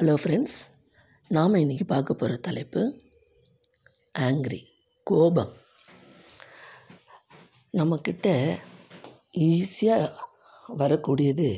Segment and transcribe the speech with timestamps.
[0.00, 0.54] Hello friends
[1.28, 2.82] நாம் இன்றைக்கி பார்க்க போகிற தலைப்பு
[4.26, 4.60] ஆங்க்ரி
[5.10, 5.50] கோபம்.
[7.78, 8.28] நம்மக்கிட்ட
[9.48, 10.06] ஈஸியாக
[10.80, 11.48] வரக்கூடியது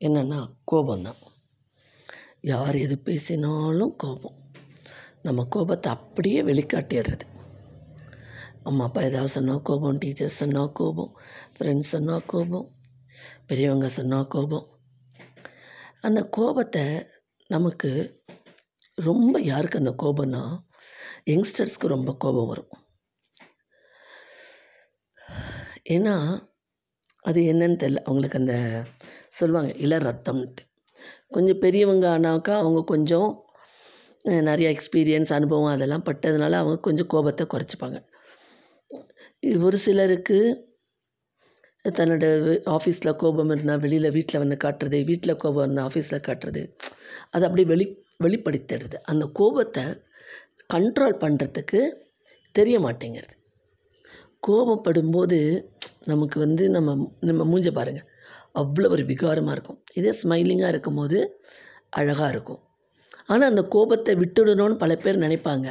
[0.00, 0.40] என்னென்னா
[0.72, 1.22] கோபம்தான்.
[2.50, 4.36] யார் எது பேசினாலும் கோபம்.
[5.22, 7.26] நம்ம கோபத்தை அப்படியே வெளிக்காட்டிடுறது.
[8.62, 11.12] அம்மா அப்பா ஏதாவது சொன்னால் கோபம் டீச்சர்ஸ் சொன்னால் கோபம்
[11.56, 12.68] ஃப்ரெண்ட்ஸ் சொன்னால் கோபம்
[13.46, 14.68] பெரியவங்க சொன்னால் கோபம்.
[16.00, 16.86] அந்த கோபத்தை
[17.54, 17.90] நமக்கு
[18.98, 20.42] ரொம்ப யாருக்கு அந்த கோபம்னா
[21.26, 22.72] யங்ஸ்டர்ஸ்க்கு ரொம்ப கோபம் வரும்.
[25.90, 26.14] ஏன்னா
[27.24, 28.02] அது என்னன்னு தெரில.
[28.04, 28.54] அவங்களுக்கு அந்த
[29.30, 30.62] சொல்லுவாங்க இள ரத்தம்ன்ட்டு.
[31.28, 33.30] கொஞ்சம் பெரியவங்க ஆனாக்கா அவங்க கொஞ்சம்
[34.48, 37.98] நிறையா எக்ஸ்பீரியன்ஸ் அனுபவம் அதெல்லாம் பட்டதுனால அவங்க கொஞ்சம் கோபத்தை குறைச்சிப்பாங்க.
[39.66, 40.38] ஒரு சிலருக்கு
[41.84, 42.24] தன்னோட
[42.66, 46.62] ஆஃபீஸில் கோபம் இருந்தால் வெளியில் வீட்டில் வந்து காட்டுறது வீட்டில் கோபம் இருந்தால் ஆஃபீஸில் காட்டுறது
[47.30, 47.86] அது அப்படியே வெளி
[48.24, 49.84] வெளிப்படுத்திடுறது அந்த கோபத்தை
[50.74, 51.80] கண்ட்ரோல் பண்ணுறதுக்கு
[52.54, 53.34] தெரிய மாட்டேங்கிறது.
[54.46, 55.38] கோபப்படும்போது
[56.06, 56.94] நமக்கு வந்து நம்ம
[57.28, 58.08] நம்ம மூஞ்ச பாருங்கள்
[58.54, 59.78] அவ்வளோ ஒரு விகாரமாக இருக்கும்.
[59.98, 61.18] இதே ஸ்மைலிங்காக இருக்கும்போது
[61.90, 62.60] அழகாக இருக்கும்.
[63.26, 65.68] ஆனால் அந்த கோபத்தை விட்டுடணும்னு பல பேர் நினைப்பாங்க.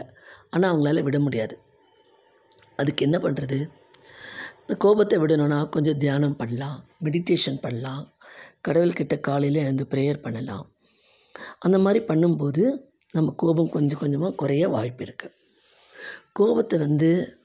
[0.50, 1.56] ஆனால் அவங்களால விட முடியாது.
[2.75, 3.58] அதுக்கு என்ன பண்ணுறது
[4.76, 8.14] கோபத்தை விடணும்னா கொஞ்சம் தியானம் பண்ணலாம் மெடிடேஷன் பண்ணலாம்
[8.68, 10.66] கடவுள்கிட்ட காலையில் எழுந்து ப்ரேயர் பண்ணலாம்.
[11.60, 12.64] அந்த மாதிரி பண்ணும்போது
[13.12, 15.38] நம்ம கோபம் கொஞ்சம் கொஞ்சமாக குறைய வாய்ப்பு இருக்குது
[16.34, 17.40] கோபத்தை வந்து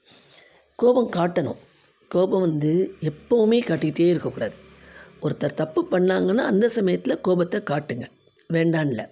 [0.75, 1.59] கோபம் காட்டணும்.
[2.07, 4.55] கோபம் வந்து எப்போவுமே காட்டிக்கிட்டே இருக்கக்கூடாது.
[5.21, 8.05] ஒருத்தர் தப்பு பண்ணாங்கன்னா அந்த சமயத்தில் கோபத்தை காட்டுங்க.
[8.49, 9.03] வேண்டான்ல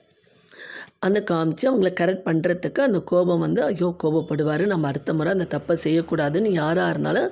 [1.06, 5.76] அந்த காமிச்சு அவங்கள கரெக்ட் பண்ணுறதுக்கு அந்த கோபம் வந்து ஐயோ கோபப்படுவார் நம்ம அடுத்த முறை அந்த தப்பை
[5.86, 7.30] செய்யக்கூடாதுன்னு யாராக இருந்தாலும்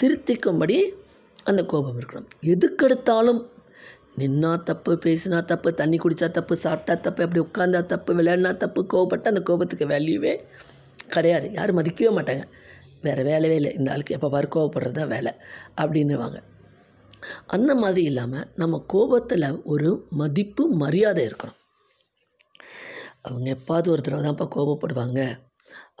[0.00, 0.78] திருத்திக்கும்படி
[1.50, 2.28] அந்த கோபம் இருக்கணும்.
[2.54, 3.40] எதுக்கெடுத்தாலும்
[4.20, 9.32] நின்னா தப்பு பேசினா தப்பு தண்ணி குடித்தா தப்பு சாப்பிட்டா தப்பு அப்படி உட்காந்தா தப்பு விளையாடினா தப்பு கோபப்பட்ட
[9.32, 10.34] அந்த கோபத்துக்கு வேல்யூவே
[11.14, 11.46] கிடையாது.
[11.58, 12.44] யாரும் மதிக்கவே மாட்டாங்க.
[13.06, 13.72] வேறு வேலையே இல்லை.
[13.78, 15.32] இந்த ஆளுக்கு எப்போ பாரு கோவப்படுறது தான் வேலை
[15.82, 16.38] அப்படின்னுவாங்க.
[17.56, 19.90] அந்த மாதிரி இல்லாமல் நம்ம கோபத்தில் ஒரு
[20.22, 21.60] மதிப்பு மரியாதை இருக்கணும்.
[23.24, 25.20] அவங்க எப்பாவது ஒரு தடவை தான்ப்பா கோபப்படுவாங்க.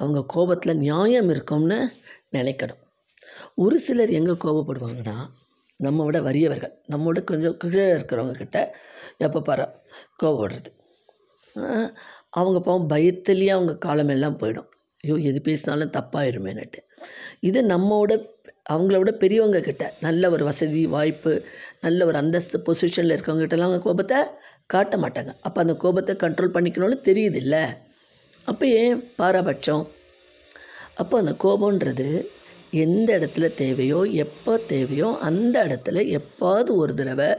[0.00, 1.78] அவங்க கோபத்தில் நியாயம் இருக்கும்னு
[2.36, 2.80] நினைக்கணும்.
[3.64, 5.16] ஒரு சிலர் எங்கே கோபப்படுவாங்கன்னா
[5.80, 6.74] நம்ம விட வறியவர்கள்.
[6.92, 8.58] நம்மோட கொஞ்சம் கீழே இருக்கிறவங்கக்கிட்ட
[9.26, 9.66] எப்போ பாரு
[10.22, 10.70] கோபப்படுறது.
[12.38, 14.68] அவங்க பாவம் பயத்துலேயே அவங்க காலமெல்லாம் போயிடும்.
[15.04, 16.80] ஐயோ எது பேசினாலும் தப்பாயிருமேனுட்டு
[17.48, 18.12] இது நம்மோட
[18.72, 21.32] அவங்கள விட பெரியவங்க கிட்ட நல்ல ஒரு வசதி வாய்ப்பு
[21.80, 24.20] நல்ல ஒரு அந்தஸ்து பொசிஷனில் இருக்கவங்க கிட்டலாம் அவங்க கோபத்தை
[24.66, 27.76] காட்ட மாட்டாங்க அப்போ அந்த கோபத்தை கண்ட்ரோல் பண்ணிக்கணும்னு தெரியுதில்ல.
[28.44, 29.12] அப்போ ஏன்?
[29.16, 29.88] பாரபட்சம்.
[30.94, 32.30] அப்போ அந்த கோபன்றது
[32.70, 37.36] எந்த இடத்துல தேவையோ எப்போ தேவையோ அந்த இடத்துல எப்பாவது ஒரு தடவை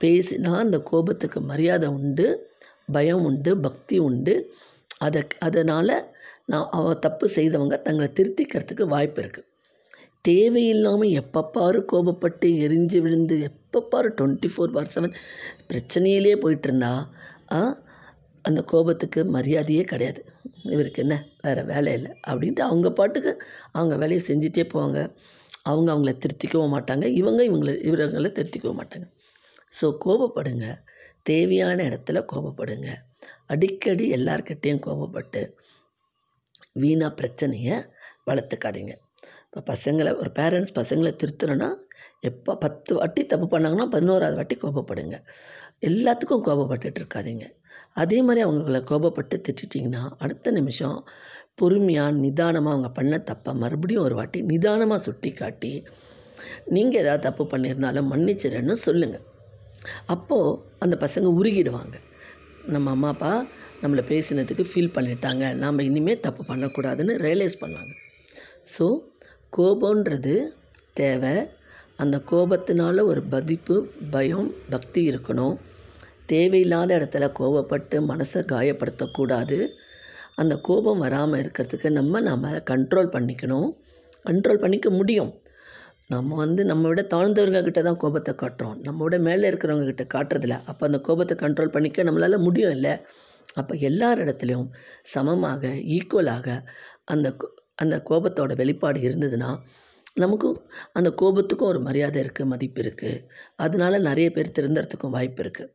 [0.00, 2.50] பேசினா அந்த கோபத்துக்கு மரியாதை உண்டு
[2.92, 4.52] பயம் உண்டு பக்தி உண்டு.
[4.98, 9.46] அதை அதனால் நான் அவ தப்பு செய்தவங்க தங்களை திருத்திக்கிறதுக்கு வாய்ப்பு இருக்குது
[10.20, 11.50] தேவையில்லாமல் எப்போ
[11.92, 13.36] கோபப்பட்டு எரிஞ்சு விழுந்து
[13.76, 15.14] எப்போ பாரு டுவெண்ட்டி ஃபோர் பார் செவன்
[15.68, 16.90] பிரச்சனையிலே போயிட்டுருந்தா
[17.52, 17.58] ஆ,
[18.44, 20.20] அந்த கோபத்துக்கு மரியாதையே கிடையாது.
[20.70, 21.14] இவருக்கு என்ன?
[21.42, 22.12] வேறு வேலை இல்லை.
[22.26, 23.32] அப்படின்ட்டு அவங்க பாட்டுக்கு
[23.72, 25.00] அவங்க வேலையை செஞ்சிட்டே போவாங்க.
[25.62, 27.04] அவங்க அவங்கள திருத்திக்கவும் மாட்டாங்க.
[27.20, 29.06] இவங்க இவங்கள இவங்களை திருத்திக்கவும் மாட்டாங்க.
[29.78, 30.66] ஸோ கோபப்படுங்க.
[31.22, 32.88] தேவையான இடத்துல கோபப்படுங்க.
[33.46, 35.42] அடிக்கடி எல்லார்கிட்டேயும் கோபப்பட்டு
[36.74, 37.76] வீணாக பிரச்சனையை
[38.30, 38.94] வளர்த்துக்காதீங்க.
[39.56, 41.68] இப்போ பசங்களை ஒரு பேரண்ட்ஸ் பசங்களை திருத்தணும்னா
[42.28, 45.16] எப்போ பத்து வாட்டி தப்பு பண்ணாங்கன்னா பதினோராவது வாட்டி கோபப்படுங்க.
[45.88, 47.46] எல்லாத்துக்கும் கோபப்பட்டுட்டு இருக்காதீங்க.
[48.02, 50.98] அதே மாதிரி அவங்கள கோபப்பட்டு திட்டிட்டிங்கன்னா அடுத்த நிமிஷம்
[51.60, 55.72] பொறுமையாக நிதானமாக அவங்க பண்ண தப்பை மறுபடியும் ஒரு வாட்டி நிதானமாக சுட்டி காட்டி
[56.74, 59.26] நீங்கள் ஏதாவது தப்பு பண்ணியிருந்தாலும் மன்னிச்சிடன்னு சொல்லுங்கள்
[60.16, 61.96] அப்போது அந்த பசங்க உருகிடுவாங்க.
[62.76, 63.34] நம்ம அம்மா அப்பா
[63.82, 65.44] நம்மளை பேசினதுக்கு ஃபீல் பண்ணிட்டாங்க.
[65.64, 67.94] நாம் இனிமேல் தப்பு பண்ணக்கூடாதுன்னு ரியலைஸ் பண்ணுவாங்க.
[68.76, 68.86] ஸோ
[69.58, 70.52] கோபன்றது
[70.92, 71.48] தேவை.
[71.96, 75.56] அந்த கோபத்தினால ஒரு மதிப்பு பயம் பக்தி இருக்கணும்.
[76.26, 79.68] தேவையில்லாத இடத்துல கோபப்பட்டு மனசை காயப்படுத்தக்கூடாது.
[80.34, 83.68] அந்த கோபம் வராமல் இருக்கிறதுக்கு நம்ம நம்ம கண்ட்ரோல் பண்ணிக்கணும்.
[84.26, 85.34] கண்ட்ரோல் பண்ணிக்க முடியும்.
[86.08, 88.76] நம்ம வந்து நம்ம விட தாழ்ந்தவங்க தான் கோபத்தை காட்டுறோம்.
[88.82, 90.60] நம்ம விட மேலே இருக்கிறவங்கக்கிட்ட காட்டுறதில்ல.
[90.64, 92.96] அப்போ அந்த கோபத்தை கண்ட்ரோல் பண்ணிக்க நம்மளால் முடியும் இல்லை?
[93.54, 94.68] அப்போ எல்லார் இடத்துலையும்
[95.02, 96.62] சமமாக ஈக்குவலாக
[97.04, 97.36] அந்த
[97.78, 99.50] அந்த கோபத்தோட வெளிப்பாடு இருந்ததுன்னா
[100.14, 100.58] நமக்கும்
[100.92, 103.22] அந்த கோபத்துக்கும் ஒரு மரியாதை இருக்குது மதிப்பு இருக்குது
[103.56, 105.72] அதனால நிறைய பேர் திருந்துறதுக்கும் வாய்ப்பு இருக்குது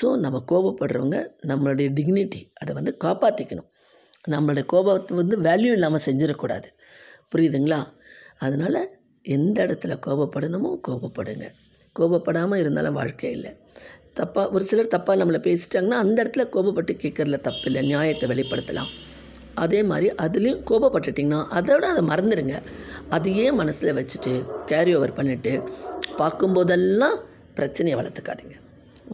[0.00, 1.18] ஸோ நம்ம கோபப்படுறவங்க
[1.50, 3.68] நம்மளுடைய டிக்னிட்டி அதை வந்து காப்பாற்றிக்கணும்
[4.24, 6.68] நம்மளுடைய கோபத்தை வந்து வேல்யூ இல்லாமல் செஞ்சிடக்கூடாது.
[7.32, 7.80] புரியுதுங்களா?
[8.38, 8.80] அதனால்
[9.24, 11.46] எந்த இடத்துல கோபப்படணுமோ கோபப்படுங்க.
[11.96, 13.52] கோபப்படாமல் இருந்தாலும் வாழ்க்கை இல்லை.
[14.20, 18.90] தப்பாக ஒரு சிலர் தப்பாக நம்மளை பேசிட்டாங்கன்னா அந்த இடத்துல கோபப்பட்டு கேட்குறதுல தப்பு இல்லை நியாயத்தை வெளிப்படுத்தலாம்.
[19.54, 22.62] அதே மாதிரி அதுலேயும் கோபப்பட்டுட்டிங்கன்னா அதோட அதை மறந்துடுங்க.
[23.08, 25.68] அதையே மனசில் வச்சுட்டு கேரி ஓவர் பண்ணிவிட்டு
[26.18, 27.16] பார்க்கும்போதெல்லாம்
[27.54, 28.56] பிரச்சனையை வளர்த்துக்காதீங்க.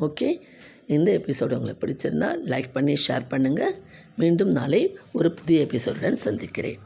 [0.00, 0.40] ஓகே
[0.87, 3.75] இந்த எபிசோடு உங்களுக்கு பிடிச்சிருந்தா லைக் பண்ணி ஷேர் பண்ணுங்கள்
[4.17, 6.79] மீண்டும் நாளை ஒரு புதிய எபிசோடுடன் சந்திக்கிறேன்.